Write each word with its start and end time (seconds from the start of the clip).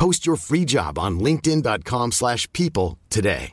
Post 0.00 0.26
your 0.26 0.36
free 0.36 0.64
job 0.68 0.98
on 0.98 1.18
linkedin.com/people 1.18 2.10
slash 2.12 2.46
people 2.52 2.98
today. 3.08 3.52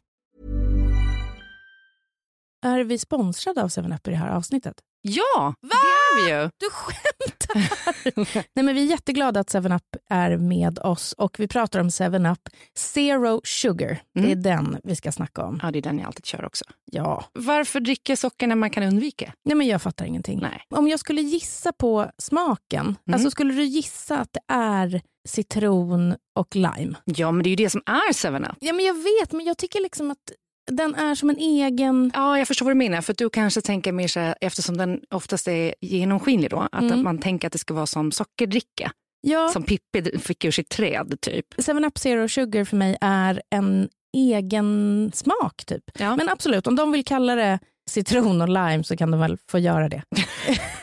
Är 2.66 2.84
vi 2.84 2.98
sponsrade 2.98 3.64
av 3.64 3.70
7up 3.70 4.08
i 4.08 4.12
det 4.12 4.18
här 4.18 4.30
avsnittet? 4.30 4.74
Ja, 5.02 5.54
Va? 5.62 5.70
det 5.70 6.22
är 6.22 6.26
vi 6.26 6.32
ju. 6.44 6.50
Du 6.58 6.70
skämtar! 6.72 8.44
Nej, 8.56 8.66
men 8.66 8.76
vi 8.76 8.82
är 8.86 8.90
jätteglada 8.90 9.40
att 9.40 9.52
7up 9.54 9.82
är 10.10 10.38
med 10.38 10.80
oss 10.80 11.14
och 11.14 11.40
vi 11.40 11.48
pratar 11.48 11.80
om 11.80 11.90
7up 11.90 12.38
Zero 12.78 13.42
Sugar. 13.44 14.02
Det 14.14 14.20
är 14.20 14.26
Mm. 14.26 14.42
den 14.44 14.78
vi 14.84 14.96
ska 14.96 15.12
snacka 15.12 15.44
om. 15.46 15.60
Ja, 15.64 15.72
det 15.72 15.78
är 15.80 15.82
den 15.82 16.00
jag 16.00 16.08
alltid 16.08 16.26
kör 16.26 16.46
också. 16.46 16.66
Ja, 16.92 17.26
Varför 17.34 17.80
dricka 17.80 18.16
socker 18.16 18.48
när 18.48 18.56
man 18.56 18.70
kan 18.70 18.84
undvika? 18.84 19.34
Nej, 19.46 19.56
men 19.56 19.68
jag 19.68 19.82
fattar 19.82 20.06
ingenting. 20.06 20.40
Nej. 20.42 20.62
Om 20.70 20.88
jag 20.88 21.00
skulle 21.00 21.22
gissa 21.22 21.72
på 21.74 22.12
smaken, 22.18 22.86
Mm. 22.86 22.96
alltså 23.14 23.32
skulle 23.32 23.54
du 23.54 23.64
gissa 23.64 24.20
att 24.20 24.34
det 24.34 24.54
är 24.54 25.02
citron 25.30 26.16
och 26.40 26.56
lime? 26.56 26.96
Ja, 27.06 27.32
men 27.32 27.44
det 27.44 27.48
är 27.48 27.52
ju 27.52 27.56
det 27.56 27.70
som 27.70 27.82
är 27.86 28.14
7up. 28.14 28.56
Ja, 28.60 28.74
men 28.74 28.86
jag 28.86 28.94
vet, 28.94 29.32
men 29.32 29.46
jag 29.46 29.58
tycker 29.58 29.82
liksom 29.82 30.12
att 30.12 30.18
den 30.72 30.96
är 30.96 31.16
som 31.16 31.30
en 31.30 31.38
egen... 31.38 32.12
Ja, 32.14 32.38
jag 32.38 32.48
förstår 32.48 32.66
vad 32.66 32.72
du 32.72 32.78
menar. 32.78 33.02
För 33.02 33.12
att 33.14 33.18
du 33.18 33.30
kanske 33.30 33.62
tänker 33.62 33.92
mer 33.92 34.08
så 34.08 34.20
här, 34.20 34.36
eftersom 34.42 34.78
den 34.78 35.00
oftast 35.14 35.48
är 35.48 35.76
genomskinlig 35.82 36.50
då, 36.50 36.68
att 36.72 36.82
Mm. 36.84 37.04
man 37.04 37.18
tänker 37.20 37.48
att 37.48 37.52
det 37.54 37.60
ska 37.60 37.74
vara 37.74 37.86
som 37.86 38.12
sockerdricka. 38.12 38.92
Ja, 39.22 39.50
Som 39.54 39.64
Pippi 39.64 40.20
fick 40.20 40.46
ur 40.46 40.52
sitt 40.52 40.70
träd 40.70 41.18
typ. 41.22 41.46
7up 41.58 41.98
Zero 42.00 42.28
Sugar 42.30 42.66
för 42.66 42.78
mig 42.78 42.98
är 43.02 43.42
en 43.50 43.90
egen 44.18 45.12
smak 45.16 45.66
typ. 45.66 45.84
Ja. 46.00 46.16
Men 46.16 46.30
absolut, 46.30 46.68
om 46.68 46.76
de 46.76 46.92
vill 46.92 47.06
kalla 47.06 47.36
det 47.36 47.60
citron 47.90 48.42
och 48.42 48.50
lime 48.50 48.84
så 48.84 48.98
kan 48.98 49.12
de 49.12 49.20
väl 49.20 49.38
få 49.52 49.60
göra 49.60 49.90
det. 49.90 50.04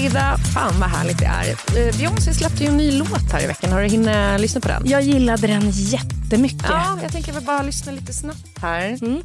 Fredag 0.00 0.36
Fan 0.54 0.80
vad 0.80 0.88
härligt 0.88 1.18
det 1.18 1.24
är. 1.24 1.48
Eh, 1.50 1.98
Beyoncé 1.98 2.34
släppte 2.34 2.64
ju 2.64 2.70
en 2.70 2.76
ny 2.76 2.98
låt 2.98 3.32
här 3.32 3.44
i 3.44 3.46
veckan. 3.46 3.72
Har 3.72 3.82
du 3.82 3.88
hunnit 3.88 4.40
lyssna 4.40 4.60
på 4.60 4.68
den? 4.68 4.82
Jag 4.86 5.02
gillade 5.02 5.46
den 5.46 5.70
jättemycket. 5.70 6.66
Ja, 6.68 6.98
jag 7.02 7.12
tänker 7.12 7.32
väl 7.32 7.42
bara 7.42 7.62
lyssna 7.62 7.92
lite 7.92 8.12
snabbt 8.12 8.58
här. 8.62 8.98
Mm. 9.02 9.22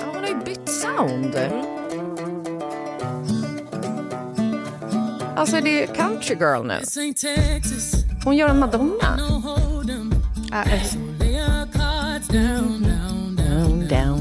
Ja, 0.00 0.06
hon 0.12 0.22
har 0.22 0.28
ju 0.28 0.36
bytt 0.44 0.68
sound. 0.68 1.36
Alltså 5.36 5.60
det 5.60 5.82
är 5.82 5.86
country 5.94 6.36
girl 6.40 6.66
nu. 6.66 6.80
Hon 8.24 8.36
gör 8.36 8.48
en 8.48 8.58
Madonna. 8.58 9.18
Äh, 10.52 11.05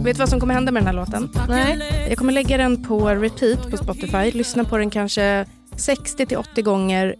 Vet 0.05 0.15
du 0.15 0.19
vad 0.19 0.29
som 0.29 0.39
kommer 0.39 0.53
hända 0.53 0.71
med 0.71 0.83
den 0.83 0.87
här 0.87 0.93
låten? 0.93 1.29
Nej. 1.49 2.05
Jag 2.09 2.17
kommer 2.17 2.33
lägga 2.33 2.57
den 2.57 2.83
på 2.83 3.09
repeat 3.09 3.71
på 3.71 3.77
Spotify. 3.77 4.31
Lyssna 4.31 4.63
på 4.63 4.77
den 4.77 4.89
kanske 4.89 5.45
60 5.77 6.25
till 6.25 6.37
80 6.37 6.61
gånger 6.61 7.15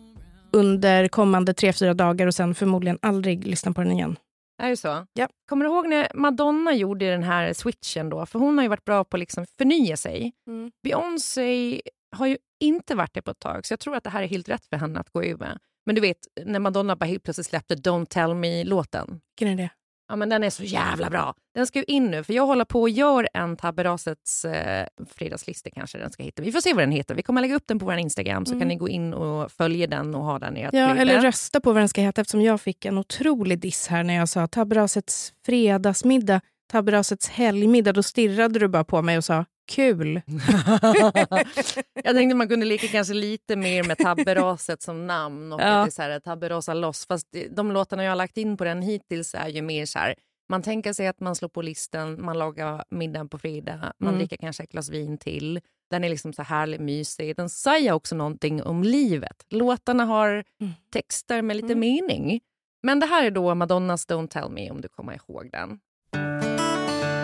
under 0.54 1.08
kommande 1.08 1.52
3-4 1.52 1.94
dagar 1.94 2.28
och 2.28 2.36
sen 2.36 2.56
förmodligen 2.56 3.00
aldrig 3.02 3.48
lyssna 3.48 3.74
på 3.74 3.82
den 3.82 3.92
igen. 3.92 4.16
Är 4.64 4.70
det 4.70 4.78
så? 4.78 5.06
Ja. 5.14 5.28
Kommer 5.50 5.66
du 5.66 5.72
ihåg 5.72 5.88
när 5.88 6.08
Madonna 6.14 6.74
gjorde 6.74 7.12
den 7.12 7.24
här 7.24 7.54
switchen 7.54 8.10
då? 8.10 8.26
För 8.26 8.40
hon 8.40 8.58
har 8.58 8.64
ju 8.64 8.70
varit 8.70 8.86
bra 8.86 9.04
på 9.04 9.18
att 9.18 9.20
liksom 9.20 9.46
förnya 9.58 9.98
sig. 9.98 10.34
Mm. 10.48 10.72
Beyoncé 10.84 11.82
har 12.16 12.28
ju 12.28 12.38
inte 12.60 12.96
varit 12.96 13.14
det 13.14 13.22
på 13.22 13.32
ett 13.32 13.40
tag, 13.40 13.66
så 13.66 13.72
jag 13.72 13.80
tror 13.80 13.96
att 13.96 14.04
det 14.04 14.10
här 14.10 14.24
är 14.24 14.28
helt 14.28 14.50
rätt 14.50 14.66
för 14.66 14.78
henne 14.78 15.00
att 15.00 15.10
gå 15.10 15.24
ur 15.24 15.38
med. 15.38 15.60
Men 15.86 15.96
du 15.96 16.02
vet, 16.02 16.18
när 16.46 16.60
Madonna 16.60 16.96
bara 16.96 17.06
helt 17.06 17.24
plötsligt 17.24 17.48
släppte 17.48 17.76
Don't 17.76 18.06
tell 18.06 18.34
me-låten. 18.36 19.22
Vilken 19.40 19.60
är 19.60 19.64
det? 19.64 19.70
Ja, 20.08 20.16
men 20.16 20.30
den 20.30 20.44
är 20.44 20.50
så 20.50 20.64
jävla 20.64 21.10
bra. 21.10 21.34
Den 21.56 21.68
ska 21.68 21.80
ju 21.80 21.86
in 21.88 22.06
nu, 22.12 22.24
för 22.24 22.34
jag 22.34 22.46
håller 22.46 22.66
på 22.66 22.82
och 22.82 22.90
gör 22.90 23.30
en 23.34 23.58
Tabberasets 23.58 24.46
eh, 24.46 24.88
fredagslista 25.16 25.70
kanske 25.70 25.98
den 25.98 26.12
ska 26.12 26.24
hitta. 26.24 26.42
Vi 26.42 26.52
får 26.52 26.62
se 26.62 26.74
vad 26.74 26.84
den 26.84 26.92
heter. 26.92 27.16
Vi 27.16 27.24
kommer 27.24 27.42
lägga 27.42 27.56
upp 27.56 27.64
den 27.68 27.80
på 27.80 27.86
vår 27.86 27.96
Instagram 27.98 28.46
så 28.46 28.52
Mm. 28.52 28.60
kan 28.60 28.68
ni 28.68 28.76
gå 28.76 28.90
in 28.90 29.14
och 29.14 29.52
följa 29.52 29.88
den 29.88 30.16
och 30.16 30.24
ha 30.24 30.40
den 30.40 30.58
i 30.58 30.62
ert 30.62 30.74
Ja, 30.74 30.96
eller 30.96 31.22
rösta 31.22 31.62
på 31.62 31.74
vad 31.74 31.82
den 31.82 31.90
ska 31.90 32.02
heta 32.02 32.22
eftersom 32.22 32.42
jag 32.42 32.62
fick 32.62 32.86
en 32.86 32.98
otrolig 32.98 33.60
diss 33.60 33.88
här 33.88 34.04
när 34.04 34.14
jag 34.14 34.30
sa 34.30 34.48
Tabberasets 34.48 35.34
fredagsmiddag, 35.46 36.42
Tabberasets 36.72 37.30
helgmiddag. 37.30 37.92
Då 37.94 38.04
stirrade 38.04 38.60
du 38.60 38.68
bara 38.68 38.84
på 38.84 39.02
mig 39.02 39.18
och 39.18 39.24
sa 39.24 39.46
kul. 39.66 40.22
jag 42.04 42.16
tänkte 42.16 42.36
man 42.36 42.48
kunde 42.48 42.66
leka 42.66 42.88
kanske 42.88 43.14
lite 43.14 43.56
mer 43.56 43.84
med 43.84 43.98
Tabberaset 43.98 44.82
som 44.82 45.08
namn 45.08 45.54
och 45.54 45.62
Ja. 45.62 45.88
så 45.92 46.02
här, 46.02 46.20
Tabberasa 46.20 46.74
loss. 46.74 47.06
Fast 47.08 47.28
de 47.52 47.72
låtarna 47.72 48.04
jag 48.04 48.12
har 48.12 48.16
lagt 48.16 48.38
in 48.38 48.58
på 48.58 48.64
den 48.64 48.82
hittills 48.82 49.36
är 49.36 49.48
ju 49.48 49.62
mer 49.62 49.86
så 49.86 50.00
här, 50.00 50.16
man 50.50 50.62
tänker 50.62 50.94
sig 50.94 51.08
att 51.08 51.20
man 51.20 51.36
slår 51.36 51.50
på 51.50 51.62
listen, 51.62 52.26
man 52.26 52.38
lagar 52.40 52.84
middag 52.90 53.26
på 53.28 53.38
fredag, 53.38 53.94
man 53.98 54.08
Mm. 54.10 54.20
dricker 54.20 54.38
kanske 54.38 54.64
ett 54.64 54.72
glas 54.72 54.90
vin 54.90 55.18
till. 55.18 55.60
Den 55.92 56.04
är 56.04 56.10
liksom 56.10 56.34
så 56.34 56.42
härligt 56.44 56.82
mysig. 56.82 57.36
Den 57.36 57.50
säger 57.50 57.92
också 57.92 58.16
någonting 58.16 58.64
om 58.64 58.84
livet. 58.84 59.46
Låtarna 59.50 60.06
har 60.06 60.30
Mm. 60.62 60.74
texter 60.94 61.42
med 61.42 61.56
lite 61.56 61.74
Mm. 61.74 61.80
mening. 61.80 62.40
Men 62.84 63.00
det 63.00 63.06
här 63.06 63.26
är 63.26 63.32
då 63.32 63.56
Madonnas 63.56 64.08
Don't 64.08 64.28
tell 64.28 64.50
me 64.50 64.72
om 64.72 64.82
du 64.82 64.88
kommer 64.88 65.14
ihåg 65.14 65.50
den. 65.52 65.80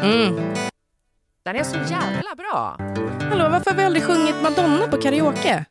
Mm. 0.04 0.54
Den 1.44 1.56
är 1.56 1.64
så 1.64 1.78
jävla 1.78 2.36
bra! 2.38 2.76
Hallå, 3.30 3.50
varför 3.50 3.72
har 3.72 3.78
vi 3.78 3.84
aldrig 3.84 4.04
sjungit 4.04 4.36
Madonna 4.44 4.88
på 4.88 4.98
karaoke? 4.98 5.66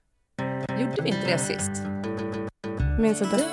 Gjorde 0.80 1.02
vi 1.02 1.08
inte 1.08 1.26
det 1.26 1.38
sist? 1.38 1.70
Minns 2.98 3.22
inte. 3.22 3.44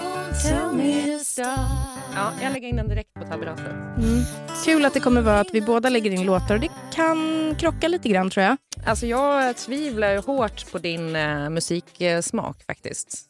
Ja, 2.16 2.31
jag 2.42 2.54
lägger 2.54 2.68
in 2.68 2.75
den 2.75 2.88
direkt 2.90 3.14
på 3.14 3.25
tabberaset. 3.25 3.68
Mm. 3.68 4.24
Kul 4.66 4.86
att 4.86 4.94
det 4.94 5.00
kommer 5.00 5.22
vara 5.22 5.40
att 5.40 5.54
vi 5.54 5.62
båda 5.62 5.90
lägger 5.90 6.12
in 6.12 6.25
låtar 6.25 6.56
och 6.56 6.62
det 6.62 6.72
kan 6.94 7.56
krocka 7.60 7.88
lite 7.88 8.10
grann 8.10 8.30
tror 8.30 8.46
jag. 8.46 8.58
Alltså 8.86 9.06
jag 9.06 9.58
tvivlar 9.58 10.12
ju 10.12 10.18
hårt 10.19 10.72
på 10.72 10.78
din 10.78 11.16
eh, 11.16 11.50
musiksmak 11.50 12.64
faktiskt. 12.64 13.25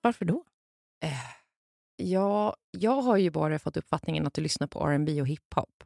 Varför 0.00 0.24
då? 0.24 0.42
Ja, 1.96 2.56
jag 2.70 3.02
har 3.02 3.16
ju 3.16 3.30
bara 3.30 3.58
fått 3.58 3.76
uppfattningen 3.76 4.26
att 4.26 4.34
du 4.34 4.40
lyssnar 4.42 4.66
på 4.66 4.86
R&B 4.88 5.20
och 5.20 5.26
hiphop. 5.28 5.84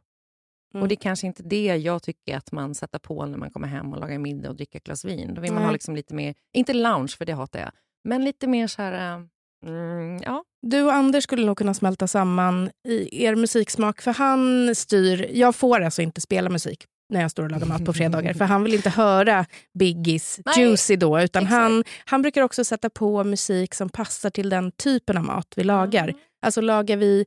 Mm. 0.77 0.83
Och 0.83 0.87
det 0.87 0.93
är 0.93 1.01
kanske 1.01 1.27
inte 1.27 1.43
det 1.43 1.65
jag 1.65 2.03
tycker 2.03 2.37
att 2.37 2.51
man 2.51 2.75
sätter 2.75 2.99
på 2.99 3.25
när 3.25 3.37
man 3.37 3.51
kommer 3.51 3.67
hem 3.67 3.93
och 3.93 3.99
lagar 3.99 4.17
middag 4.17 4.49
och 4.49 4.55
dricker 4.55 4.79
ett 4.79 4.83
glas 4.85 5.05
vin. 5.05 5.33
Då 5.33 5.41
vill 5.41 5.51
man 5.51 5.61
Nej. 5.61 5.65
ha 5.65 5.73
liksom 5.73 5.95
lite 5.95 6.13
mer, 6.13 6.35
inte 6.53 6.73
lounge 6.73 7.15
för 7.17 7.25
det 7.25 7.33
hatar 7.33 7.59
jag, 7.59 7.71
men 8.03 8.25
lite 8.25 8.47
mer 8.47 8.67
så 8.67 8.81
här, 8.81 9.17
eh, 9.17 9.23
mm, 9.65 10.21
ja. 10.25 10.43
Du 10.61 10.83
och 10.83 10.93
Anders 10.93 11.23
skulle 11.23 11.45
nog 11.45 11.57
kunna 11.57 11.73
smälta 11.73 12.07
samman 12.07 12.69
i 12.87 13.23
er 13.25 13.35
musiksmak 13.35 14.01
för 14.01 14.13
han 14.13 14.75
styr. 14.75 15.29
Jag 15.33 15.55
får 15.55 15.81
alltså 15.81 16.01
inte 16.01 16.21
spela 16.21 16.49
musik 16.49 16.85
när 17.09 17.21
jag 17.21 17.31
står 17.31 17.43
och 17.43 17.51
lagar 17.51 17.65
mat 17.65 17.85
på 17.85 17.93
fredagar 17.93 18.33
för 18.33 18.45
han 18.45 18.63
vill 18.63 18.73
inte 18.73 18.89
höra 18.89 19.45
Biggies 19.79 20.39
Nej, 20.45 20.59
Juicy 20.59 20.95
då 20.95 21.21
utan 21.21 21.43
exakt. 21.43 21.61
han, 21.61 21.83
han 22.05 22.21
brukar 22.21 22.41
också 22.41 22.63
sätta 22.63 22.89
på 22.89 23.23
musik 23.23 23.73
som 23.73 23.89
passar 23.89 24.29
till 24.29 24.49
den 24.49 24.71
typen 24.71 25.17
av 25.17 25.23
mat 25.23 25.53
vi 25.55 25.63
lagar. 25.63 26.13
Alltså 26.41 26.61
lagar 26.61 26.97
vi 26.97 27.25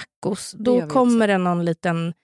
tacos 0.00 0.54
då 0.58 0.86
kommer 0.88 1.28
det 1.28 1.38
någon 1.38 1.64
liten 1.64 2.14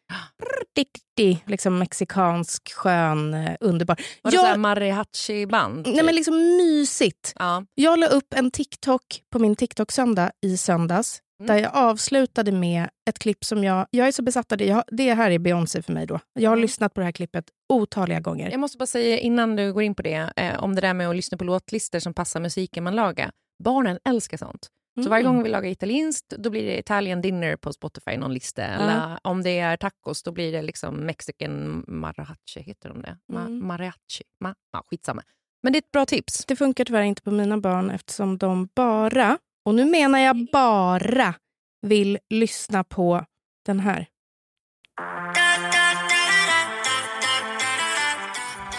liksom 1.47 1.79
mexikansk 1.79 2.73
skön 2.73 3.35
eh, 3.35 3.57
underbar. 3.61 3.97
Var 4.23 4.31
det 4.31 4.35
Jag- 4.37 4.45
så 4.45 4.51
här 4.51 4.57
mariachi-band? 4.57 5.87
Nej 5.95 6.05
men 6.05 6.15
liksom 6.15 6.57
mysigt. 6.57 7.33
ja. 7.39 7.65
Jag 7.75 7.99
la 7.99 8.07
upp 8.07 8.35
en 8.35 8.51
TikTok 8.51 9.03
på 9.33 9.39
min 9.39 9.57
TikTok-söndag 9.57 10.31
i 10.47 10.57
söndags. 10.57 11.21
Mm. 11.41 11.47
Där 11.49 11.63
jag 11.63 11.75
avslutade 11.75 12.53
med 12.53 12.89
ett 13.11 13.19
klipp 13.19 13.45
som 13.45 13.65
jag... 13.65 13.87
Jag 13.91 14.09
är 14.09 14.13
så 14.13 14.23
besatt 14.23 14.53
av 14.53 14.59
det. 14.59 14.65
Jag, 14.67 14.85
det 14.89 15.15
här 15.15 15.31
är 15.31 15.39
Beyoncé 15.39 15.83
för 15.83 15.93
mig. 15.93 16.07
då. 16.07 16.19
Jag 16.33 16.51
har 16.51 16.57
Mm. 16.57 16.63
lyssnat 16.63 16.95
på 16.95 17.01
det 17.01 17.05
här 17.05 17.13
klippet 17.13 17.45
otaliga 17.73 18.21
gånger. 18.21 18.51
Jag 18.51 18.61
måste 18.61 18.79
bara 18.79 18.87
säga 18.87 19.19
innan 19.19 19.57
du 19.57 19.73
går 19.73 19.83
in 19.83 19.95
på 19.95 20.03
det, 20.03 20.33
eh, 20.37 20.63
om 20.65 20.75
det 20.75 20.81
där 20.81 20.95
med 20.95 21.09
att 21.09 21.17
lyssna 21.17 21.39
på 21.39 21.45
låtlistor 21.45 21.99
som 21.99 22.15
passar 22.15 22.41
musiken 22.41 22.85
man 22.85 22.97
lagar. 22.97 23.31
Barnen 23.65 23.99
älskar 24.05 24.37
sånt. 24.37 24.69
Så 25.03 25.09
Mm. 25.09 25.11
varje 25.11 25.25
gång 25.25 25.43
vi 25.43 25.49
lagar 25.49 25.71
italienskt, 25.71 26.29
då 26.29 26.51
blir 26.51 26.67
det 26.67 26.79
Italian 26.79 27.21
dinner 27.21 27.57
på 27.57 27.73
Spotify, 27.73 28.17
någon 28.17 28.35
lista. 28.35 28.63
Eller 28.65 29.19
om 29.23 29.43
det 29.43 29.59
är 29.59 29.77
tacos, 29.77 30.23
då 30.23 30.33
blir 30.33 30.53
det 30.53 30.63
liksom 30.63 30.95
Mexican 30.95 31.85
mariachi, 31.89 32.61
heter 32.67 32.89
de 32.89 33.03
det? 33.03 33.19
Ma- 33.33 33.41
Mm. 33.47 33.67
mariachi? 33.67 34.25
Ma- 34.45 34.55
ja, 34.73 34.85
skitsamma. 34.91 35.23
Men 35.63 35.73
det 35.73 35.77
är 35.77 35.81
ett 35.81 35.91
bra 35.93 36.07
tips. 36.07 36.45
Det 36.47 36.57
funkar 36.57 36.85
tyvärr 36.85 37.03
inte 37.03 37.23
på 37.23 37.31
mina 37.31 37.59
barn 37.59 37.91
eftersom 37.91 38.39
de 38.39 38.69
bara, 38.75 39.39
och 39.65 39.75
nu 39.75 39.85
menar 39.85 40.19
jag 40.19 40.47
bara, 40.53 41.35
vill 41.83 42.19
lyssna 42.31 42.85
på 42.85 43.25
den 43.67 43.81
här. 43.81 44.07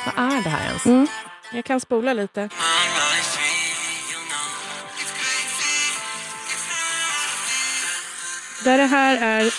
Vad 0.05 0.25
är 0.33 0.43
det 0.43 0.49
här 0.49 0.67
ens? 0.67 0.85
Mm. 0.85 1.07
Jag 1.53 1.65
kan 1.65 1.79
spola 1.79 2.13
lite. 2.13 2.49
Där 8.63 8.77
det 8.77 8.83
här 8.85 9.41
är 9.41 9.53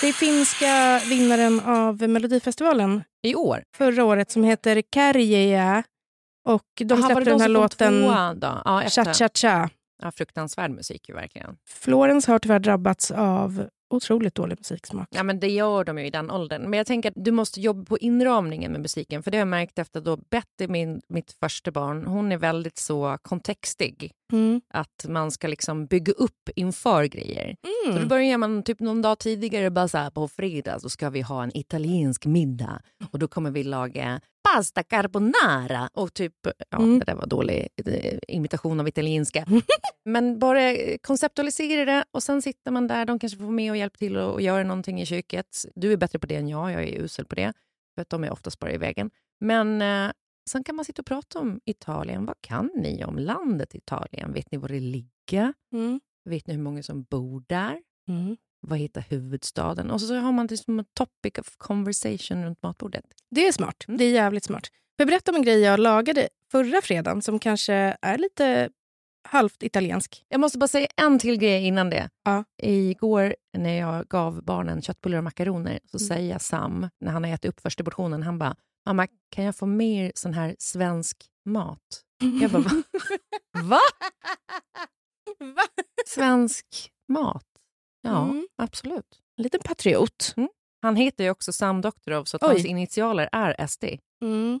det 0.00 0.12
finska 0.12 1.00
vinnaren 1.08 1.60
av 1.60 2.08
Melodifestivalen 2.08 3.02
I 3.22 3.34
år? 3.34 3.62
förra 3.76 4.04
året 4.04 4.30
som 4.30 4.44
heter 4.44 4.82
Kärjeä. 4.94 5.82
Och 6.48 6.62
de 6.76 6.94
Aha, 6.94 7.06
släppte 7.06 7.30
den 7.30 7.40
här 7.40 7.48
låten? 7.48 8.02
Ja, 8.64 8.82
efter. 8.82 9.04
Cha 9.04 9.14
Cha 9.14 9.28
Cha. 9.34 9.70
Ja, 10.02 10.10
fruktansvärd 10.12 10.70
musik 10.70 11.08
ju 11.08 11.14
verkligen. 11.14 11.56
Florence 11.68 12.32
har 12.32 12.38
tyvärr 12.38 12.58
drabbats 12.58 13.10
av 13.10 13.64
otroligt 13.90 14.34
dålig 14.34 14.58
musiksmak. 14.58 15.08
Ja, 15.10 15.22
men 15.22 15.40
det 15.40 15.48
gör 15.50 15.84
de 15.84 15.98
ju 15.98 16.06
i 16.06 16.10
den 16.10 16.30
åldern. 16.30 16.62
Men 16.70 16.72
jag 16.76 16.86
tänker 16.86 17.08
att 17.08 17.24
du 17.24 17.30
måste 17.30 17.60
jobba 17.60 17.84
på 17.84 17.98
inramningen 17.98 18.72
med 18.72 18.80
musiken. 18.80 19.22
För 19.22 19.30
det 19.30 19.36
har 19.36 19.40
jag 19.40 19.48
märkt 19.48 19.78
efter 19.78 20.00
då 20.00 20.16
Betty, 20.16 20.68
min, 20.68 21.00
mitt 21.08 21.32
första 21.40 21.70
barn, 21.70 22.06
hon 22.06 22.32
är 22.32 22.36
väldigt 22.36 22.78
så 22.78 23.18
kontextig. 23.22 24.12
Mm. 24.32 24.60
Att 24.74 25.06
man 25.08 25.30
ska 25.30 25.48
liksom 25.48 25.86
bygga 25.86 26.12
upp 26.12 26.48
inför 26.56 27.04
grejer. 27.04 27.56
Så 27.84 27.90
då 27.90 27.96
Mm. 27.96 28.08
börjar 28.08 28.38
man 28.38 28.62
typ 28.62 28.80
någon 28.80 29.02
dag 29.02 29.18
tidigare 29.18 29.70
bara 29.70 29.88
så 29.88 29.98
här, 29.98 30.10
på 30.10 30.28
fredag 30.28 30.80
så 30.80 30.88
ska 30.88 31.10
vi 31.10 31.20
ha 31.20 31.42
en 31.42 31.56
italiensk 31.56 32.26
middag 32.26 32.80
och 33.12 33.18
då 33.18 33.28
kommer 33.28 33.50
vi 33.50 33.64
laga 33.64 34.20
pasta 34.42 34.82
carbonara 34.82 35.90
och 35.94 36.14
typ, 36.14 36.34
ja 36.70 36.78
Mm. 36.78 36.98
det 36.98 37.04
där 37.04 37.14
var 37.14 37.26
dålig 37.26 37.68
eh, 37.86 38.18
imitation 38.28 38.80
av 38.80 38.88
italienska. 38.88 39.46
Men 40.04 40.38
bara 40.38 40.60
konceptualisera 41.02 41.84
det 41.84 42.04
och 42.10 42.22
sen 42.22 42.42
sitter 42.42 42.70
man 42.70 42.86
där, 42.86 43.04
de 43.04 43.18
kanske 43.18 43.38
får 43.38 43.50
med 43.50 43.70
och 43.70 43.76
hjälpa 43.76 43.96
till 43.96 44.16
och, 44.16 44.32
och 44.32 44.40
göra 44.42 44.62
någonting 44.64 45.00
i 45.00 45.06
köket. 45.06 45.46
Du 45.74 45.92
är 45.92 45.96
bättre 45.96 46.18
på 46.18 46.26
det 46.26 46.36
än 46.36 46.48
jag, 46.48 46.72
jag 46.72 46.82
är 46.82 47.02
usel 47.02 47.24
på 47.26 47.34
det. 47.34 47.52
För 47.94 48.02
att 48.02 48.08
de 48.10 48.24
är 48.24 48.30
oftast 48.32 48.58
bara 48.58 48.72
i 48.72 48.78
vägen. 48.78 49.10
Men 49.40 49.82
eh, 49.82 50.12
sen 50.50 50.64
kan 50.64 50.76
man 50.76 50.84
sitta 50.84 51.02
och 51.02 51.06
prata 51.06 51.38
om 51.38 51.60
Italien. 51.64 52.26
Vad 52.26 52.36
kan 52.40 52.70
ni 52.76 53.04
om 53.04 53.18
landet 53.18 53.74
Italien? 53.74 54.32
Vet 54.32 54.50
ni 54.52 54.58
var 54.58 54.68
det 54.68 54.80
ligger? 54.80 55.52
Mm. 55.72 56.00
Vet 56.24 56.46
ni 56.46 56.54
hur 56.54 56.62
många 56.62 56.82
som 56.82 57.02
bor 57.02 57.44
där? 57.46 57.82
Mm. 58.08 58.36
Vad 58.60 58.78
heter 58.78 59.04
huvudstaden? 59.08 59.90
Och 59.90 60.00
så 60.00 60.14
har 60.14 60.32
man 60.32 60.46
det 60.46 60.56
som 60.56 60.78
en 60.78 60.84
topic 60.94 61.38
of 61.38 61.56
conversation 61.56 62.44
runt 62.44 62.62
matbordet. 62.62 63.04
Det 63.30 63.48
är 63.48 63.52
smart. 63.52 63.84
Mm. 63.88 63.98
Det 63.98 64.04
är 64.04 64.10
jävligt 64.10 64.44
smart. 64.44 64.66
Får 64.66 64.72
jag 64.96 65.08
berätta 65.08 65.30
om 65.30 65.36
en 65.36 65.42
grej 65.42 65.60
jag 65.60 65.80
lagade 65.80 66.28
förra 66.50 66.80
fredagen 66.82 67.22
som 67.22 67.38
kanske 67.38 67.96
är 68.02 68.18
lite 68.18 68.70
halvt 69.28 69.62
italiensk. 69.62 70.24
Jag 70.28 70.40
måste 70.40 70.58
bara 70.58 70.68
säga 70.68 70.86
en 70.96 71.18
till 71.18 71.36
grej 71.38 71.66
innan 71.66 71.90
det. 71.90 72.10
Ja. 72.24 72.44
Igår 72.62 73.36
när 73.58 73.78
jag 73.78 74.06
gav 74.08 74.42
barnen 74.44 74.82
köttbullar 74.82 75.18
och 75.18 75.24
makaroner 75.24 75.78
så 75.90 75.96
Mm. 75.98 76.08
säger 76.08 76.38
Sam, 76.38 76.88
när 77.00 77.12
han 77.12 77.24
har 77.24 77.30
ätit 77.30 77.44
upp 77.48 77.60
första 77.60 77.84
portionen, 77.84 78.22
han 78.22 78.38
bara 78.38 78.56
“Mamma, 78.86 79.06
kan 79.30 79.44
jag 79.44 79.56
få 79.56 79.66
mer 79.66 80.12
sån 80.14 80.34
här 80.34 80.56
svensk 80.58 81.16
mat?” 81.44 82.02
Jag 82.40 82.50
bara 82.50 82.62
“Va?” 82.62 82.82
Va? 83.62 83.80
Va? 85.38 85.62
Svensk 86.06 86.66
mat? 87.08 87.44
Ja, 88.02 88.24
Mm. 88.24 88.48
absolut. 88.56 89.20
En 89.36 89.42
liten 89.42 89.60
patriot. 89.64 90.34
Han 90.82 90.96
heter 90.96 91.24
ju 91.24 91.30
också 91.30 91.52
Sam 91.52 91.80
Doktorov 91.80 92.24
så 92.24 92.36
att 92.36 92.42
hans 92.42 92.64
initialer 92.64 93.28
är 93.32 93.66
SD. 93.66 93.84
Mm. 94.22 94.60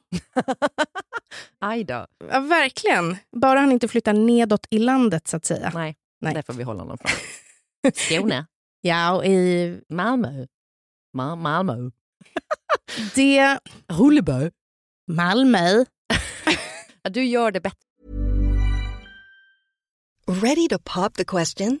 Aj 1.60 1.84
då. 1.84 2.06
Ja, 2.30 2.40
verkligen. 2.40 3.16
Bara 3.36 3.60
han 3.60 3.72
inte 3.72 3.88
flyttar 3.88 4.12
nedåt 4.12 4.66
i 4.70 4.78
landet 4.78 5.28
så 5.28 5.36
att 5.36 5.44
säga. 5.44 5.70
Nej, 5.74 5.96
Nej. 6.20 6.34
där 6.34 6.42
får 6.42 6.52
vi 6.54 6.62
hålla 6.62 6.80
honom 6.82 6.98
från. 6.98 7.92
Skåne. 7.94 8.46
Ja, 8.80 9.12
och 9.16 9.26
i 9.26 9.80
Malmö. 9.88 10.46
Ma- 11.16 11.36
Malmö. 11.36 11.90
det... 13.14 13.58
Hullebo. 13.88 14.50
Malmö. 15.06 15.84
Du 17.10 17.24
gör 17.24 17.50
det 17.50 17.60
bättre. 17.60 17.78
Ready 20.42 20.68
to 20.68 20.78
pop 20.84 21.14
the 21.14 21.24
question? 21.24 21.80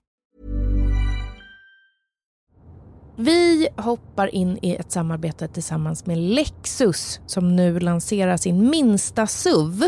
Vi 3.21 3.67
hoppar 3.77 4.35
in 4.35 4.59
i 4.61 4.75
ett 4.75 4.91
samarbete 4.91 5.47
tillsammans 5.47 6.05
med 6.05 6.17
Lexus 6.17 7.19
som 7.25 7.55
nu 7.55 7.79
lanserar 7.79 8.37
sin 8.37 8.69
minsta 8.69 9.27
SUV. 9.27 9.83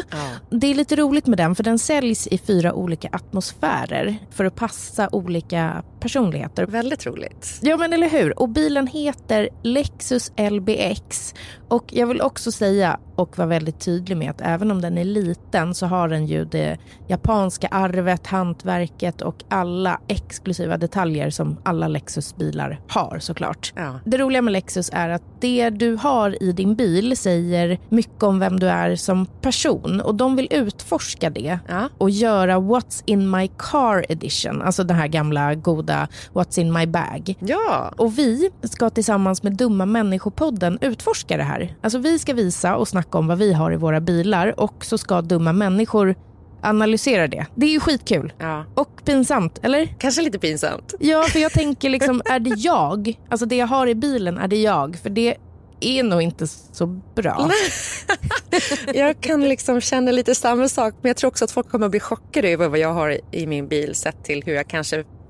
Det 0.50 0.68
är 0.68 0.75
lite 0.75 0.96
roligt 0.96 1.28
med 1.28 1.38
den 1.38 1.56
för 1.56 1.63
den 1.63 1.80
säljs 1.80 2.28
i 2.28 2.38
fyra 2.38 2.74
olika 2.74 3.10
atmosfärer 3.12 4.18
för 4.32 4.46
att 4.46 4.56
passa 4.56 5.10
olika 5.12 5.84
personligheter. 6.03 6.65
Väldigt 6.65 7.05
roligt. 7.05 7.60
Ja 7.62 7.77
men 7.77 7.93
eller 7.93 8.10
hur. 8.10 8.39
Och 8.39 8.50
bilen 8.50 8.88
heter 8.88 9.50
Lexus 9.63 10.31
LBX. 10.51 11.33
Och 11.67 11.86
jag 11.93 12.07
vill 12.07 12.22
också 12.22 12.51
säga 12.51 13.00
och 13.15 13.38
vara 13.38 13.48
väldigt 13.48 13.79
tydlig 13.79 14.17
med 14.17 14.29
att 14.29 14.41
även 14.41 14.72
om 14.72 14.81
den 14.81 14.98
är 14.98 15.03
liten 15.05 15.74
så 15.75 15.86
har 15.86 16.07
den 16.10 16.25
ju 16.25 16.45
det 16.45 16.77
japanska 17.07 17.67
arvet, 17.67 18.27
hantverket 18.27 19.22
och 19.22 19.43
alla 19.50 20.00
exklusiva 20.07 20.77
detaljer 20.77 21.29
som 21.29 21.57
alla 21.63 21.88
Lexus-bilar 21.88 22.79
har 22.88 23.19
såklart. 23.19 23.74
Ja. 23.75 24.00
Det 24.05 24.17
roliga 24.17 24.41
med 24.41 24.51
Lexus 24.53 24.89
är 24.93 25.10
att 25.10 25.24
det 25.41 25.69
du 25.69 25.95
har 25.95 26.43
i 26.43 26.51
din 26.51 26.75
bil 26.75 27.17
säger 27.17 27.79
mycket 27.89 28.24
om 28.24 28.39
vem 28.39 28.60
du 28.60 28.67
är 28.69 28.95
som 28.95 29.25
person 29.25 30.01
och 30.01 30.15
de 30.15 30.36
vill 30.36 30.48
utforska 30.51 31.29
det 31.29 31.60
Ja. 31.67 31.89
och 31.98 32.10
göra 32.10 32.60
What's 32.60 33.03
in 33.05 33.31
my 33.31 33.48
car 33.57 34.05
edition, 34.10 34.62
alltså 34.62 34.83
den 34.83 34.98
här 34.98 35.07
gamla 35.07 35.55
goda 35.55 35.93
What's 36.34 36.60
in 36.60 36.74
my 36.74 36.86
bag. 36.86 37.36
Ja. 37.40 37.94
Och 37.98 38.18
vi 38.18 38.50
ska 38.64 38.90
tillsammans 38.90 39.44
med 39.44 39.58
Dumma 39.58 39.86
människopodden 39.86 40.78
utforska 40.82 41.38
det 41.38 41.44
här. 41.44 41.76
Alltså 41.82 42.00
vi 42.00 42.20
ska 42.20 42.34
visa 42.34 42.76
och 42.76 42.88
snacka 42.88 43.18
om 43.18 43.28
vad 43.28 43.38
vi 43.38 43.54
har 43.54 43.74
i 43.74 43.76
våra 43.76 44.02
bilar 44.02 44.60
och 44.60 44.86
så 44.86 44.98
ska 44.98 45.22
dumma 45.22 45.54
människor 45.54 46.16
analysera 46.62 47.28
det. 47.28 47.46
Det 47.56 47.66
är 47.66 47.70
ju 47.70 47.80
skitkul. 47.80 48.34
ja. 48.40 48.66
Och 48.76 49.02
pinsamt, 49.06 49.60
eller? 49.64 49.86
Kanske 50.00 50.22
lite 50.22 50.40
pinsamt. 50.40 50.94
Ja, 51.00 51.24
för 51.24 51.40
jag 51.40 51.52
tänker 51.52 51.90
liksom, 51.90 52.22
är 52.26 52.40
det 52.40 52.56
jag? 52.58 53.20
Alltså 53.30 53.46
det 53.46 53.56
jag 53.56 53.68
har 53.68 53.88
i 53.88 53.96
bilen, 53.96 54.38
är 54.38 54.48
det 54.48 54.62
jag? 54.62 54.96
För 55.04 55.10
det 55.10 55.36
är 55.80 56.04
nog 56.04 56.22
inte 56.22 56.48
så 56.48 56.88
bra. 57.16 57.50
Jag 58.94 59.22
kan 59.22 59.42
liksom 59.50 59.82
känna 59.82 60.12
lite 60.12 60.36
samma 60.36 60.70
sak 60.70 60.94
men 61.02 61.10
jag 61.10 61.18
tror 61.18 61.28
också 61.28 61.46
att 61.46 61.52
folk 61.52 61.70
kommer 61.70 61.86
att 61.86 61.92
bli 61.92 62.00
chockade 62.00 62.50
över 62.50 62.68
vad 62.70 62.80
jag 62.80 62.94
har 62.94 63.20
i 63.32 63.48
min 63.48 63.68
bil 63.68 63.96
sett 63.96 64.24
till 64.24 64.44
hur 64.46 64.54
jag 64.54 64.68
kanske 64.68 65.04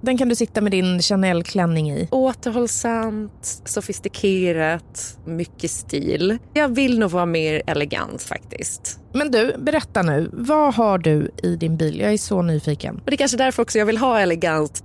Den 0.00 0.18
kan 0.18 0.28
du 0.28 0.34
sitta 0.34 0.60
med 0.60 0.72
din 0.72 1.02
Chanel-klänning 1.02 1.90
i. 1.90 2.08
Återhållsamt, 2.10 3.62
sofistikerat, 3.64 5.18
mycket 5.24 5.70
stil. 5.70 6.38
Jag 6.54 6.68
vill 6.68 6.98
nog 6.98 7.10
vara 7.10 7.26
mer 7.26 7.62
elegant 7.66 8.22
faktiskt. 8.22 9.00
Men 9.12 9.30
du, 9.30 9.54
berätta 9.58 10.02
nu. 10.02 10.30
Vad 10.32 10.74
har 10.74 10.98
du 10.98 11.30
i 11.42 11.56
din 11.56 11.76
bil? 11.76 12.00
Jag 12.00 12.12
är 12.12 12.18
så 12.18 12.42
nyfiken. 12.42 12.94
Och 12.94 13.10
det 13.10 13.14
är 13.14 13.16
kanske 13.16 13.36
därför 13.36 13.62
också 13.62 13.78
jag 13.78 13.86
vill 13.86 13.98
ha 13.98 14.20
elegant. 14.20 14.84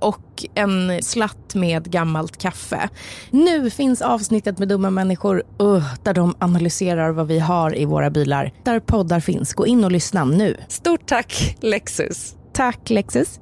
och 0.00 0.44
en 0.54 1.02
slatt 1.02 1.54
med 1.54 1.90
gammalt 1.90 2.36
kaffe. 2.36 2.88
Nu 3.30 3.70
finns 3.70 4.02
avsnittet 4.02 4.58
med 4.58 4.68
dumma 4.68 4.90
människor 4.90 5.42
uh, 5.62 5.94
där 6.02 6.14
de 6.14 6.34
analyserar 6.38 7.10
vad 7.10 7.26
vi 7.26 7.38
har 7.38 7.78
i 7.78 7.84
våra 7.84 8.10
bilar. 8.10 8.52
Där 8.64 8.80
poddar 8.80 9.20
finns. 9.20 9.54
Gå 9.54 9.66
in 9.66 9.84
och 9.84 9.92
lyssna 9.92 10.24
nu. 10.24 10.56
Stort 10.68 11.06
tack 11.06 11.56
Lexus. 11.60 12.36
Tack 12.52 12.90
Lexus. 12.90 13.40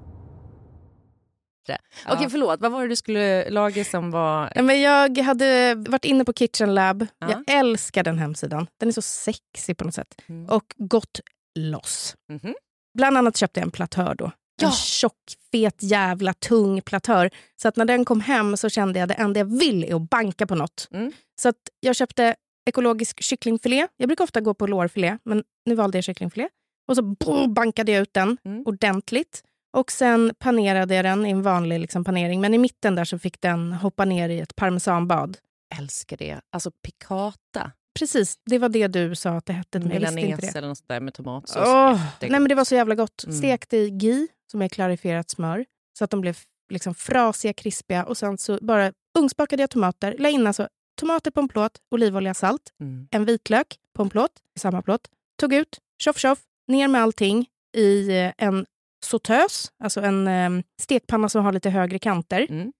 Okej, 2.08 2.30
förlåt. 2.30 2.60
Vad 2.60 2.72
var 2.72 2.82
det 2.82 2.88
du 2.88 2.96
skulle 2.96 3.50
laga 3.50 3.84
som 3.84 4.10
var... 4.10 4.52
Ja, 4.54 4.62
Men 4.62 4.80
jag 4.80 5.18
hade 5.18 5.74
varit 5.74 6.04
inne 6.04 6.24
på 6.24 6.32
Kitchen 6.32 6.74
Lab. 6.74 7.06
Ja. 7.18 7.28
Jag 7.30 7.58
älskar 7.58 8.02
den 8.02 8.18
hemsidan. 8.18 8.66
Den 8.80 8.88
är 8.88 8.92
så 8.92 9.02
sexig 9.02 9.76
på 9.76 9.84
något 9.84 9.94
sätt. 9.94 10.14
Mm. 10.26 10.48
Och 10.48 10.64
gått 10.78 11.20
loss. 11.54 12.14
Mhm. 12.28 12.54
Bland 12.94 13.18
annat 13.18 13.36
köpte 13.36 13.60
jag 13.60 13.64
en 13.64 13.70
platör 13.70 14.14
då. 14.14 14.30
Ja. 14.60 14.66
En 14.66 14.72
tjock, 14.72 15.16
fet, 15.52 15.82
jävla 15.82 16.32
tung 16.32 16.82
platör. 16.82 17.30
Så 17.62 17.68
att 17.68 17.76
när 17.76 17.84
den 17.84 18.04
kom 18.04 18.20
hem 18.20 18.56
så 18.56 18.68
kände 18.68 18.98
jag 18.98 19.10
att 19.10 19.16
det 19.16 19.22
enda 19.22 19.40
jag 19.40 19.58
vill 19.58 19.84
är 19.84 19.94
att 19.94 20.10
banka 20.10 20.46
på 20.46 20.54
något. 20.54 20.88
Mm. 20.92 21.12
Så 21.40 21.48
att 21.48 21.56
jag 21.80 21.96
köpte 21.96 22.34
ekologisk 22.66 23.22
kycklingfilé. 23.22 23.86
Jag 23.96 24.08
brukar 24.08 24.24
ofta 24.24 24.40
gå 24.40 24.54
på 24.54 24.66
lårfilé, 24.66 25.18
men 25.24 25.44
nu 25.66 25.74
valde 25.74 25.98
jag 25.98 26.04
kycklingfilé. 26.04 26.48
Och 26.88 26.96
så 26.96 27.02
brr, 27.02 27.46
bankade 27.48 27.92
jag 27.92 28.02
ut 28.02 28.14
den 28.14 28.36
Mm. 28.44 28.62
ordentligt. 28.66 29.42
Och 29.76 29.92
sen 29.92 30.32
panerade 30.38 30.94
jag 30.94 31.04
den 31.04 31.26
i 31.26 31.30
en 31.30 31.42
vanlig 31.42 31.80
liksom, 31.80 32.04
panering. 32.04 32.40
Men 32.40 32.54
i 32.54 32.58
mitten 32.58 32.94
där 32.94 33.04
så 33.04 33.18
fick 33.18 33.40
den 33.40 33.72
hoppa 33.72 34.04
ner 34.04 34.28
i 34.28 34.40
ett 34.40 34.56
parmesanbad. 34.56 35.38
Älskar 35.78 36.16
det. 36.16 36.40
Alltså 36.52 36.70
piccata. 36.70 37.70
Precis, 37.98 38.38
det 38.46 38.58
var 38.58 38.68
det 38.68 38.86
du 38.88 39.14
sa 39.14 39.30
att 39.30 39.46
det 39.46 39.52
hette. 39.52 39.78
Jag 39.78 39.86
Milanese 39.88 40.58
eller 40.58 40.68
något 40.68 40.78
sånt 40.78 40.88
där 40.88 41.00
med 41.00 41.14
tomatsås. 41.14 41.56
Jättegott. 41.56 42.20
nej 42.20 42.40
men 42.40 42.48
det 42.48 42.54
var 42.54 42.64
så 42.64 42.74
jävla 42.74 42.94
gott. 42.94 43.24
Mm. 43.24 43.38
Stekt 43.38 43.72
i 43.72 43.90
ghee, 43.90 44.26
som 44.54 44.62
är 44.62 44.68
klarifierat 44.68 45.30
smör, 45.30 45.64
så 45.98 46.04
att 46.04 46.10
de 46.10 46.20
blev 46.20 46.38
liksom 46.72 46.94
frasiga, 46.94 47.52
krispiga. 47.52 48.04
Och 48.04 48.16
sen 48.16 48.38
så 48.38 48.58
bara 48.62 48.92
ugnsbakade 49.18 49.62
jag 49.62 49.70
tomater. 49.70 50.16
La 50.18 50.28
in 50.28 50.46
alltså 50.46 50.68
tomater 51.00 51.30
på 51.30 51.40
en 51.40 51.48
plåt, 51.48 51.78
olivolja, 51.90 52.34
salt, 52.34 52.62
Mm. 52.80 53.08
en 53.10 53.24
vitlök 53.24 53.76
på 53.94 54.02
en 54.02 54.10
plåt, 54.10 54.30
samma 54.58 54.82
plåt. 54.82 55.08
Tog 55.40 55.54
ut, 55.54 55.78
tjoff 56.02 56.18
tjoff, 56.18 56.38
ner 56.68 56.88
med 56.88 57.02
allting 57.02 57.46
i 57.76 58.08
eh, 58.18 58.32
en 58.38 58.66
sautös, 59.04 59.72
alltså 59.84 60.00
en 60.00 60.28
eh, 60.28 60.50
stekpanna 60.82 61.28
som 61.28 61.44
har 61.44 61.52
lite 61.52 61.70
högre 61.70 61.98
kanter. 61.98 62.46
Mm. 62.50 62.72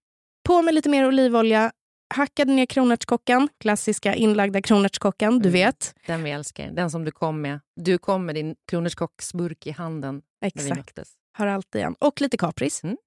På 0.47 0.61
med 0.61 0.73
lite 0.73 0.89
mer 0.89 1.07
olivolja, 1.07 1.71
hackade 2.13 2.51
ner 2.53 2.65
kronärtskockan, 2.65 3.49
klassiska 3.59 4.15
inlagda 4.15 4.61
kronärtskockan, 4.61 5.39
du 5.39 5.49
Mm. 5.49 5.53
vet. 5.53 5.93
Den 6.07 6.23
vi 6.23 6.31
älskar. 6.31 6.71
Den 6.71 6.91
som 6.91 7.05
du 7.05 7.11
kom 7.11 7.41
med. 7.41 7.59
Du 7.75 7.97
kom 7.97 8.25
med 8.25 8.35
din 8.35 8.55
kronärtskocksburk 8.67 9.67
i 9.67 9.71
handen 9.71 10.15
när 10.41 10.51
vi 10.55 10.61
Exakt. 10.61 10.77
möttes. 10.77 11.09
Har 11.35 11.47
alltid 11.47 11.81
en. 11.81 11.95
Och 11.99 12.21
lite 12.21 12.37
kapris. 12.37 12.83
Mm. 12.83 12.97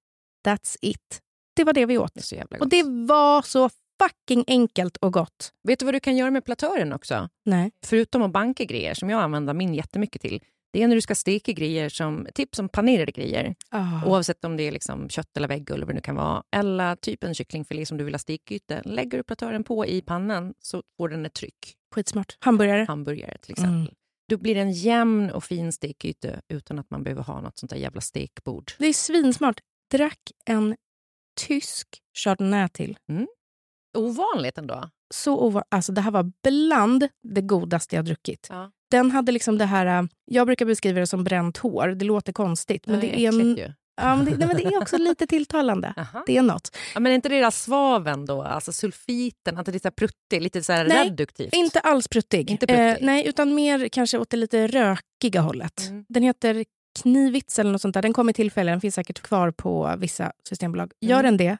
That's 0.47 0.77
it. 0.81 1.21
Det 1.55 1.63
var 1.63 1.73
det 1.73 1.85
vi 1.85 1.97
åt. 1.97 2.13
Det. 2.29 2.59
Och 2.59 2.69
det 2.69 2.83
var 2.83 3.41
så 3.41 3.69
fucking 4.01 4.43
enkelt 4.47 4.97
och 4.97 5.13
gott. 5.13 5.51
Vet 5.67 5.79
du 5.79 5.85
vad 5.85 5.93
du 5.93 5.99
kan 5.99 6.17
göra 6.17 6.31
med 6.31 6.45
platören 6.45 6.93
också? 6.93 7.29
Nej. 7.45 7.71
Förutom 7.85 8.21
att 8.21 8.31
banka 8.31 8.63
grejer, 8.63 8.93
som 8.93 9.09
jag 9.09 9.21
använder 9.21 9.53
min 9.53 9.73
jättemycket 9.73 10.21
till. 10.21 10.43
Det 10.73 10.83
är 10.83 10.87
när 10.87 10.95
du 10.95 11.01
ska 11.01 11.15
steka 11.15 11.51
grejer, 11.51 11.89
som, 11.89 12.27
typ 12.35 12.55
som 12.55 12.69
panerade 12.69 13.11
grejer. 13.11 13.55
Oh. 13.71 14.07
Oavsett 14.07 14.45
om 14.45 14.57
det 14.57 14.63
är 14.63 14.71
liksom 14.71 15.09
kött 15.09 15.37
eller 15.37 15.47
vägg 15.47 15.71
eller 15.71 15.85
vad 15.85 15.95
det 15.95 15.95
nu 15.95 16.01
kan 16.01 16.15
vara. 16.15 16.43
Eller 16.51 16.95
typ 16.95 17.23
en 17.23 17.33
kycklingfilé 17.33 17.85
som 17.85 17.97
du 17.97 18.03
vill 18.03 18.13
ha 18.13 18.19
stekyta. 18.19 18.81
Lägger 18.85 19.17
du 19.17 19.23
platören 19.23 19.63
på 19.63 19.85
i 19.85 20.01
pannan 20.01 20.53
så 20.59 20.83
får 20.97 21.09
den 21.09 21.25
ett 21.25 21.33
tryck. 21.33 21.75
Skitsmart. 21.95 22.37
Hamburgare. 22.39 22.85
Hamburgare 22.87 23.37
till 23.37 23.51
exempel. 23.51 23.75
Mm. 23.75 23.93
Då 24.29 24.37
blir 24.37 24.55
det 24.55 24.61
en 24.61 24.71
jämn 24.71 25.31
och 25.31 25.43
fin 25.43 25.71
stekyta 25.71 26.27
utan 26.47 26.79
att 26.79 26.89
man 26.89 27.03
behöver 27.03 27.23
ha 27.23 27.41
något 27.41 27.57
sånt 27.59 27.69
där 27.69 27.77
jävla 27.77 28.01
stekbord. 28.01 28.71
Det 28.77 28.85
är 28.87 28.93
svinsmart. 28.93 29.59
Drack 29.91 30.19
en 30.45 30.75
tysk 31.47 31.87
chardonnay 32.17 32.69
till. 32.69 32.97
Ovanligt 33.97 34.57
ändå. 34.57 34.89
Så 35.13 35.37
ova- 35.49 35.63
alltså 35.69 35.91
det 35.91 36.01
här 36.01 36.11
var 36.11 36.31
bland 36.43 37.07
det 37.23 37.41
godaste 37.41 37.95
jag 37.95 38.05
druckit. 38.05 38.47
Ja. 38.49 38.71
Den 38.91 39.11
hade 39.11 39.31
liksom 39.31 39.57
det 39.57 39.65
här, 39.65 40.01
äh, 40.01 40.07
jag 40.25 40.47
brukar 40.47 40.65
beskriva 40.65 40.99
det 40.99 41.07
som 41.07 41.23
bränt 41.23 41.57
hår. 41.57 41.87
Det 41.87 42.05
låter 42.05 42.33
konstigt. 42.33 42.87
Men, 42.87 42.99
det, 42.99 43.25
är 43.25 43.27
en, 43.27 43.51
äckligt. 43.51 43.75
Ja, 44.01 44.15
men, 44.15 44.25
det, 44.25 44.37
nej, 44.37 44.47
men 44.47 44.57
det 44.57 44.63
är 44.65 44.77
också 44.81 44.97
lite 44.97 45.27
tilltalande. 45.27 45.93
Aha. 45.97 46.23
Det 46.25 46.37
är 46.37 46.41
något. 46.41 46.77
Ja, 46.93 46.99
men 46.99 47.11
är 47.11 47.15
inte 47.15 47.29
det 47.29 47.39
där 47.39 47.51
svaven 47.51 48.25
då, 48.25 48.43
alltså 48.43 48.71
sulfiten, 48.73 49.57
att 49.57 49.65
det 49.65 49.75
är 49.75 49.79
så 49.79 49.91
pruttig, 49.91 50.41
lite 50.41 50.63
så 50.63 50.73
här 50.73 50.85
Nej, 50.87 51.03
reduktivt? 51.09 51.53
Inte 51.53 51.79
alls 51.79 52.07
pruttig. 52.07 52.49
Inte 52.51 52.67
pruttig. 52.67 52.89
Eh, 52.89 52.97
nej, 53.01 53.27
utan 53.27 53.55
mer 53.55 53.87
kanske 53.89 54.17
åt 54.17 54.29
det 54.29 54.37
lite 54.37 54.67
rökiga 54.67 55.41
hållet. 55.41 55.87
Mm. 55.89 56.05
Den 56.09 56.23
heter 56.23 56.65
Knivits 57.01 57.59
eller 57.59 57.71
något 57.71 57.81
sånt 57.81 57.93
där. 57.93 58.01
Den 58.01 58.13
kom 58.13 58.29
i 58.29 58.33
tillfälle. 58.33 58.71
Den 58.71 58.81
finns 58.81 58.95
säkert 58.95 59.19
kvar 59.21 59.51
på 59.51 59.95
vissa 59.97 60.31
systembolag. 60.49 60.91
Gör 61.01 61.19
Mm. 61.19 61.37
den 61.37 61.47
det, 61.47 61.57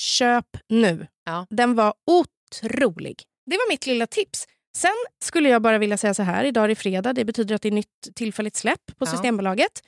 köp 0.00 0.46
nu. 0.68 1.06
Ja. 1.24 1.46
Den 1.50 1.74
var 1.74 1.94
otrolig. 2.06 3.22
Det 3.46 3.56
var 3.56 3.68
mitt 3.72 3.86
lilla 3.86 4.06
tips. 4.06 4.46
Sen 4.76 4.90
skulle 5.24 5.48
jag 5.48 5.62
bara 5.62 5.78
vilja 5.78 5.96
säga 5.96 6.14
så 6.14 6.22
här. 6.22 6.44
Idag 6.44 6.64
är 6.64 6.68
det 6.68 6.74
fredag. 6.74 7.12
Det 7.12 7.24
betyder 7.24 7.54
att 7.54 7.62
det 7.62 7.68
är 7.68 7.72
nytt 7.72 8.08
tillfälligt 8.14 8.56
släpp 8.56 8.86
på 8.86 8.94
Ja. 9.04 9.06
Systembolaget. 9.06 9.82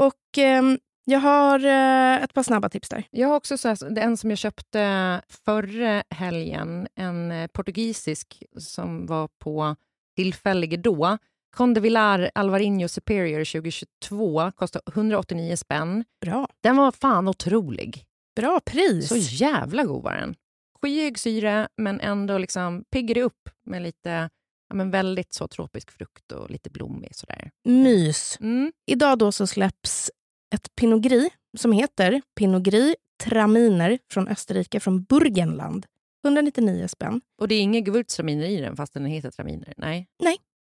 Och 0.00 0.38
ehm, 0.38 0.78
jag 1.08 1.20
har 1.20 1.64
eh, 1.64 2.22
ett 2.22 2.34
par 2.34 2.42
snabba 2.42 2.68
tips 2.68 2.88
där. 2.88 3.04
Jag 3.10 3.28
har 3.28 3.36
också 3.36 3.58
så 3.58 3.68
här, 3.68 3.90
det 3.90 4.00
är 4.00 4.04
en 4.04 4.16
som 4.16 4.30
jag 4.30 4.38
köpte 4.38 5.22
förra 5.28 6.02
helgen, 6.10 6.88
en 6.94 7.30
eh, 7.32 7.46
portugisisk 7.46 8.42
som 8.58 9.06
var 9.06 9.28
på 9.38 9.76
tillfällig 10.16 10.82
då. 10.82 11.18
Conde 11.56 11.80
Villar 11.80 12.30
Alvarinho 12.34 12.88
Superior 12.88 13.44
2022 13.44 14.52
kostar 14.52 14.82
189 14.88 15.56
spänn. 15.56 16.04
Bra. 16.20 16.48
Den 16.60 16.76
var 16.76 16.92
fan 16.92 17.28
otrolig. 17.28 18.04
Bra 18.36 18.60
pris. 18.60 19.08
Så 19.08 19.16
jävla 19.16 19.84
god 19.84 20.02
var 20.02 20.14
den. 20.14 20.34
Skyhög 20.82 21.18
syre, 21.18 21.68
men 21.76 22.00
ändå 22.00 22.38
liksom 22.38 22.84
piggar 22.90 23.22
upp 23.22 23.48
med 23.64 23.82
lite 23.82 24.30
ja, 24.68 24.74
men 24.74 24.90
väldigt 24.90 25.32
så 25.32 25.48
tropisk 25.48 25.90
frukt 25.90 26.32
och 26.32 26.50
lite 26.50 26.70
blommig. 26.70 27.16
Sådär. 27.16 27.50
Mys. 27.64 28.38
Mm. 28.40 28.72
Idag 28.86 29.18
då 29.18 29.32
så 29.32 29.46
släpps 29.46 30.10
ett 30.54 30.74
Pinot 30.76 31.02
Gris 31.02 31.28
som 31.58 31.72
heter 31.72 32.22
Pinot 32.38 32.62
Gris 32.62 32.94
Traminer 33.24 33.98
från 34.12 34.28
Österrike, 34.28 34.80
från 34.80 35.02
Burgenland. 35.04 35.86
199 36.24 36.88
spänn. 36.88 37.20
Och 37.40 37.48
det 37.48 37.54
är 37.54 37.60
inga 37.62 37.80
gewürztraminer 37.80 38.46
i 38.46 38.60
den 38.60 38.76
fast 38.76 38.92
den 38.94 39.06
heter 39.06 39.30
traminer. 39.30 39.74
Nej, 39.76 40.06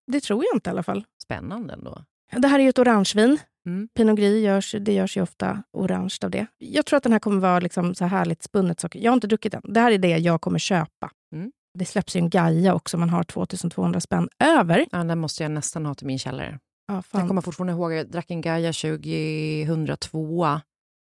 Det 0.08 0.20
tror 0.20 0.44
jag 0.44 0.56
inte 0.56 0.70
i 0.70 0.72
alla 0.72 0.84
fall. 0.84 1.04
spännande 1.24 1.74
ändå. 1.74 2.04
Det 2.32 2.48
här 2.48 2.60
är 2.60 2.64
ju 2.64 2.70
ett 2.70 2.80
orangevin. 2.80 3.38
Mm. 3.66 3.88
Pinot 3.96 4.18
Gris 4.18 4.44
görs, 4.44 4.76
det 4.80 4.94
görs 4.94 5.18
ju 5.18 5.22
ofta 5.22 5.64
orange 5.74 6.16
av 6.24 6.32
det. 6.32 6.48
Jag 6.58 6.86
tror 6.86 6.98
att 6.98 7.04
den 7.04 7.12
här 7.12 7.20
kommer 7.20 7.42
vara 7.42 7.60
liksom 7.60 7.96
så 7.96 8.06
härligt 8.06 8.44
spunnet 8.44 8.80
socker. 8.80 9.00
Jag 9.00 9.12
har 9.12 9.14
inte 9.16 9.28
druckit 9.28 9.52
den. 9.52 9.62
Det 9.74 9.80
här 9.80 9.92
är 9.92 9.98
det 9.98 10.18
jag 10.18 10.42
kommer 10.42 10.60
köpa. 10.60 11.12
Mm. 11.34 11.52
Det 11.74 11.86
släpps 11.86 12.16
ju 12.16 12.20
en 12.20 12.30
Gaia 12.30 12.74
också. 12.76 12.98
Man 12.98 13.10
har 13.10 13.24
2200 13.24 14.00
spänn 14.02 14.30
över. 14.40 14.86
Ja, 14.92 15.04
den 15.04 15.20
måste 15.20 15.44
jag 15.44 15.52
nästan 15.52 15.86
ha 15.86 15.94
till 15.96 16.08
min 16.08 16.20
källare. 16.20 16.60
Ja, 16.88 16.94
Jag 16.96 17.06
fan. 17.06 17.28
kommer 17.28 17.42
fortfarande 17.42 17.74
ihåg 17.74 17.94
jag 17.94 18.10
drack 18.12 18.32
en 18.32 18.42
Gaia 18.42 18.74
2002, 18.74 20.60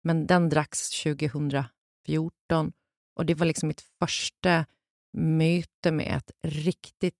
men 0.05 0.27
den 0.27 0.49
dracks 0.49 0.91
2014. 1.03 2.73
Och 3.17 3.27
det 3.27 3.35
var 3.35 3.47
liksom 3.47 3.69
mitt 3.69 3.85
första 3.99 4.67
möte 5.17 5.91
med 5.93 6.17
ett 6.17 6.31
riktigt 6.43 7.15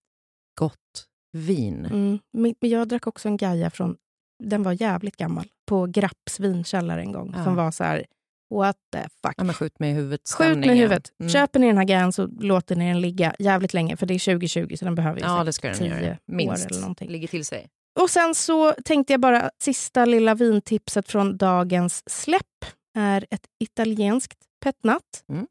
gott 0.59 1.07
vin. 1.33 1.85
Mm. 1.85 2.19
Men 2.33 2.55
jag 2.61 2.89
drack 2.89 3.07
också 3.07 3.29
en 3.29 3.37
Gaia 3.37 3.71
från, 3.71 3.97
den 4.45 4.63
var 4.63 4.83
jävligt 4.83 5.17
gammal, 5.17 5.49
på 5.67 5.87
Grapps 5.87 6.41
vinkällare 6.41 7.01
en 7.01 7.13
gång. 7.13 7.33
Ja. 7.37 7.45
Som 7.45 7.55
var 7.57 7.71
så 7.71 7.85
här, 7.85 8.07
what 8.55 8.77
the 8.93 9.03
fuck. 9.23 9.35
Ja, 9.37 9.53
skjut 9.53 9.79
med 9.79 9.91
i 9.91 9.95
huvudet. 9.95 10.21
Skjut 10.29 10.39
med 10.49 10.53
stämningen. 10.53 10.77
huvudet. 10.77 11.13
Mm. 11.21 11.31
Köper 11.31 11.61
ni 11.61 11.67
den 11.67 11.77
här 11.77 11.85
Gaian 11.85 12.13
så 12.13 12.27
låter 12.27 12.77
ni 12.77 12.89
den 12.89 13.01
ligga 13.01 13.35
jävligt 13.39 13.75
länge. 13.75 13.97
För 13.97 14.07
det 14.07 14.15
är 14.15 14.19
2020 14.35 14.77
så 14.77 14.85
den 14.85 14.95
behöver 14.95 15.21
ju 15.21 15.27
Ja, 15.27 15.45
det 15.45 15.53
ska 15.53 15.69
den 15.69 15.77
10 15.79 16.01
göra. 16.03 16.19
Minst. 16.27 16.67
år 16.67 16.71
eller 16.71 16.81
någonting. 16.81 17.11
Ligger 17.11 17.29
till 17.29 17.45
sig. 17.45 17.69
Och 18.01 18.11
sen 18.11 18.35
så 18.35 18.73
tänkte 18.85 19.13
jag 19.13 19.21
bara, 19.21 19.51
sista 19.59 20.05
lilla 20.05 20.35
vintipset 20.35 21.11
från 21.11 21.37
dagens 21.37 22.03
släpp 22.07 22.65
är 22.99 23.27
ett 23.31 23.47
italienskt 23.59 24.39
petnat. 24.61 25.25
Mm. 25.29 25.47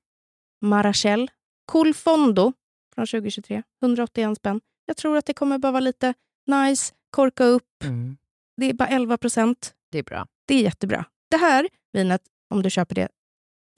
Marachel 0.62 1.32
Colfondo 1.66 2.54
från 2.96 3.08
2023. 3.08 3.64
181 3.82 4.38
spänn. 4.38 4.62
Jag 4.86 4.98
tror 4.98 5.18
att 5.18 5.26
det 5.26 5.34
kommer 5.34 5.58
bara 5.58 5.72
vara 5.72 5.80
lite 5.80 6.14
nice, 6.48 6.94
korka 7.10 7.44
upp. 7.44 7.84
Mm. 7.84 8.18
Det 8.58 8.70
är 8.70 8.74
bara 8.74 8.90
11 8.90 9.18
procent. 9.18 9.74
Det 9.92 10.00
är 10.00 10.04
bra. 10.04 10.28
Det 10.48 10.56
är 10.56 10.62
jättebra. 10.62 11.06
Det 11.32 11.38
här 11.38 11.70
vinet, 11.94 12.22
om 12.50 12.64
du 12.64 12.70
köper 12.70 12.96
det, 12.96 13.08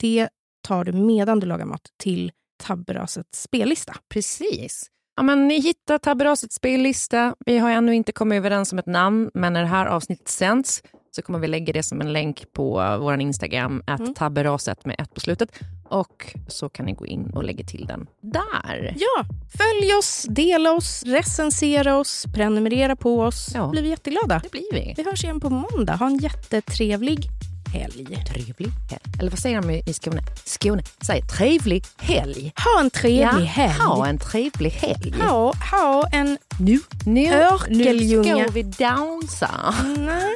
det 0.00 0.28
tar 0.62 0.84
du 0.84 0.92
medan 0.92 1.40
du 1.40 1.46
lagar 1.46 1.64
mat 1.64 1.92
till 1.96 2.32
Tabberasets 2.62 3.42
spellista. 3.42 3.96
Precis. 4.08 4.90
Ja, 5.16 5.22
men 5.22 5.48
ni 5.48 5.60
hittar 5.60 5.98
Tabberasets 5.98 6.54
spellista. 6.54 7.34
Vi 7.46 7.58
har 7.58 7.70
ännu 7.70 7.94
inte 7.94 8.12
kommit 8.12 8.36
överens 8.36 8.72
om 8.72 8.78
ett 8.78 8.86
namn, 8.86 9.30
men 9.34 9.52
när 9.52 9.60
det 9.60 9.66
här 9.68 9.86
avsnittet 9.86 10.28
sänds 10.28 10.82
så 11.16 11.22
kommer 11.22 11.38
vi 11.38 11.48
lägga 11.48 11.72
det 11.72 11.82
som 11.82 12.00
en 12.00 12.12
länk 12.12 12.44
på 12.52 12.96
vår 13.00 13.20
Instagram, 13.20 13.82
att 13.86 14.00
Mm. 14.00 14.14
tabberaset 14.14 14.84
med 14.86 14.96
ett 14.98 15.14
på 15.14 15.20
slutet. 15.20 15.48
Och 15.88 16.34
så 16.48 16.68
kan 16.68 16.86
ni 16.86 16.92
gå 16.92 17.06
in 17.06 17.30
och 17.34 17.44
lägga 17.44 17.64
till 17.64 17.86
den 17.86 18.06
där. 18.20 18.94
Ja, 18.98 19.24
följ 19.58 19.94
oss, 19.98 20.26
dela 20.28 20.72
oss, 20.72 21.02
recensera 21.06 21.98
oss, 21.98 22.24
prenumerera 22.34 22.96
på 22.96 23.20
oss. 23.20 23.48
Ja. 23.54 23.68
blir 23.68 23.82
vi 23.82 23.88
jätteglada. 23.88 24.38
Det 24.42 24.50
blir 24.50 24.72
vi. 24.72 24.94
Vi 24.96 25.02
hörs 25.04 25.24
igen 25.24 25.40
på 25.40 25.50
måndag. 25.50 25.92
Ha 25.96 26.06
en 26.06 26.16
jättetrevlig 26.18 27.26
helg. 27.72 28.24
Trevlig 28.32 28.68
helg. 28.90 29.02
Eller 29.18 29.30
vad 29.30 29.38
säger 29.38 29.62
de 29.62 29.70
i 29.70 29.92
Skåne? 29.92 30.22
Skåne 30.44 30.82
säger 31.00 31.22
trevlig 31.22 31.84
helg. 31.98 32.52
Ha 32.64 32.80
en 32.80 32.90
trevlig 32.90 33.44
ja, 33.44 33.46
helg. 33.46 33.80
Ha 33.80 34.06
en 34.06 34.18
trevlig 34.18 34.70
helg. 34.70 35.14
Ha, 35.20 35.54
ha 35.70 36.08
en... 36.12 36.38
Nu, 36.58 36.80
nu, 37.06 37.12
nu 37.20 37.32
Örkeljunga. 37.32 38.44
ska 38.44 38.52
vi 38.52 38.62
dansa. 38.62 39.74
Nej. 39.98 40.32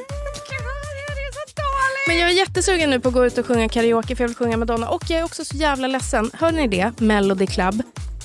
Men 2.07 2.17
jag 2.17 2.29
är 2.29 2.33
jättesugen 2.33 2.89
nu 2.89 2.99
på 2.99 3.07
att 3.07 3.13
gå 3.13 3.25
ut 3.25 3.37
och 3.37 3.45
sjunga 3.45 3.69
karaoke 3.69 4.15
för 4.15 4.23
jag 4.23 4.27
vill 4.27 4.37
sjunga 4.37 4.57
Madonna. 4.57 4.89
Och 4.89 5.03
jag 5.09 5.19
är 5.19 5.23
också 5.23 5.45
så 5.45 5.57
jävla 5.57 5.87
ledsen. 5.87 6.31
Hör 6.33 6.51
ni 6.51 6.67
det? 6.67 6.91
Melody 6.99 7.47
Club. 7.47 7.81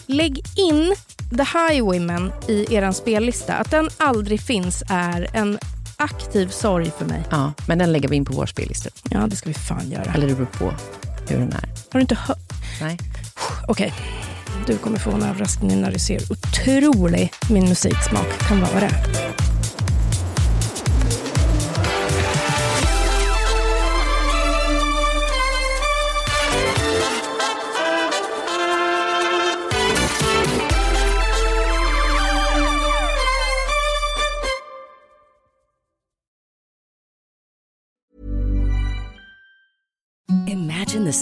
Lägg 0.07 0.38
in 0.57 0.94
The 1.31 1.59
Highwaymen 1.59 2.33
i 2.48 2.75
er 2.75 2.92
spellista. 2.92 3.55
Att 3.55 3.70
den 3.70 3.88
aldrig 3.96 4.40
finns 4.40 4.83
är 4.90 5.29
en 5.33 5.59
aktiv 6.02 6.48
sorg 6.48 6.92
för 6.98 7.04
mig. 7.04 7.22
Ja, 7.30 7.52
men 7.66 7.78
den 7.78 7.92
lägger 7.92 8.08
vi 8.08 8.16
in 8.16 8.24
på 8.24 8.32
vår 8.32 8.46
spellista. 8.46 8.90
Ja, 9.10 9.26
det 9.26 9.36
ska 9.36 9.48
vi 9.48 9.54
fan 9.54 9.90
göra. 9.90 10.12
Eller 10.14 10.26
det 10.26 10.34
beror 10.34 10.46
på 10.46 10.72
hur 11.28 11.38
den 11.38 11.52
är. 11.52 11.64
Har 11.64 11.92
du 11.92 12.00
inte 12.00 12.14
hört? 12.14 12.52
Nej. 12.80 12.98
Okej. 13.68 13.94
Du 14.66 14.78
kommer 14.78 14.98
få 14.98 15.10
en 15.10 15.22
överraskning 15.22 15.80
när 15.80 15.92
du 15.92 15.98
ser 15.98 16.20
hur 16.20 16.32
otrolig 16.32 17.32
min 17.50 17.68
musiksmak 17.68 18.38
kan 18.48 18.60
vara. 18.60 18.88
The 41.12 41.21